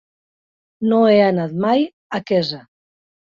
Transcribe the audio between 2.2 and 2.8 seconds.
a Quesa.